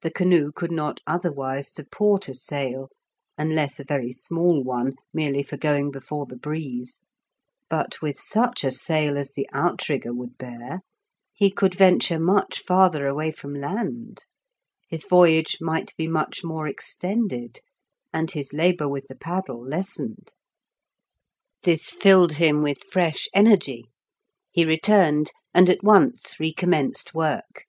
The 0.00 0.10
canoe 0.10 0.50
could 0.50 0.72
not 0.72 1.00
otherwise 1.06 1.70
support 1.70 2.26
a 2.30 2.32
sail 2.32 2.88
(unless 3.36 3.78
a 3.78 3.84
very 3.84 4.10
small 4.10 4.64
one 4.64 4.94
merely 5.12 5.42
for 5.42 5.58
going 5.58 5.90
before 5.90 6.24
the 6.24 6.38
breeze), 6.38 7.00
but 7.68 8.00
with 8.00 8.16
such 8.16 8.64
a 8.64 8.70
sail 8.70 9.18
as 9.18 9.32
the 9.32 9.46
outrigger 9.52 10.14
would 10.14 10.38
bear, 10.38 10.80
he 11.34 11.50
could 11.50 11.74
venture 11.74 12.18
much 12.18 12.60
farther 12.60 13.06
away 13.06 13.30
from 13.30 13.52
land, 13.52 14.24
his 14.88 15.04
voyage 15.04 15.58
might 15.60 15.94
be 15.98 16.08
much 16.08 16.42
more 16.42 16.66
extended, 16.66 17.60
and 18.14 18.30
his 18.30 18.54
labour 18.54 18.88
with 18.88 19.06
the 19.06 19.14
paddle 19.14 19.62
lessened. 19.62 20.32
This 21.62 21.90
filled 21.90 22.32
him 22.40 22.62
with 22.62 22.78
fresh 22.90 23.28
energy; 23.34 23.90
he 24.50 24.64
returned, 24.64 25.32
and 25.52 25.68
at 25.68 25.84
once 25.84 26.40
recommenced 26.40 27.12
work. 27.12 27.66